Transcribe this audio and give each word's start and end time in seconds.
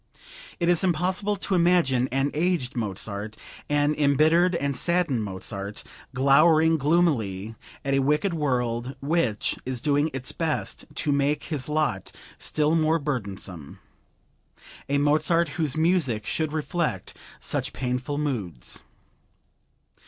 It 0.59 0.67
is 0.67 0.83
impossible 0.83 1.35
to 1.37 1.53
imagine 1.53 2.07
an 2.07 2.31
aged 2.33 2.75
Mozart, 2.75 3.37
an 3.69 3.93
embittered 3.93 4.55
and 4.55 4.75
saddened 4.75 5.23
Mozart, 5.23 5.83
glowering 6.11 6.79
gloomily 6.79 7.53
at 7.85 7.93
a 7.93 7.99
wicked 7.99 8.33
world 8.33 8.95
which 8.99 9.55
is 9.63 9.79
doing 9.79 10.09
its 10.11 10.31
best 10.31 10.85
to 10.95 11.11
make 11.11 11.43
his 11.43 11.69
lot 11.69 12.11
still 12.39 12.73
more 12.73 12.97
burdensome; 12.97 13.77
a 14.89 14.97
Mozart 14.97 15.49
whose 15.49 15.77
music 15.77 16.25
should 16.25 16.51
reflect 16.51 17.13
such 17.39 17.71
painful 17.71 18.17
moods. 18.17 18.83